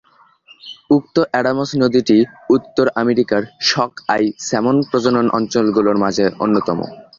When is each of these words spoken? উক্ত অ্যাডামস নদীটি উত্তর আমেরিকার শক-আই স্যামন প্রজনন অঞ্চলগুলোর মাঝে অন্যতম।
উক্ত 0.89 1.15
অ্যাডামস 1.27 1.69
নদীটি 1.81 2.17
উত্তর 2.55 2.85
আমেরিকার 3.01 3.41
শক-আই 3.69 4.23
স্যামন 4.47 4.77
প্রজনন 4.89 5.25
অঞ্চলগুলোর 5.37 5.97
মাঝে 6.03 6.25
অন্যতম। 6.43 6.79